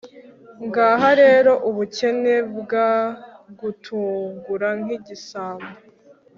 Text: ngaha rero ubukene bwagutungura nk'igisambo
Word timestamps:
ngaha 0.65 1.09
rero 1.21 1.51
ubukene 1.69 2.35
bwagutungura 2.59 4.69
nk'igisambo 4.81 5.69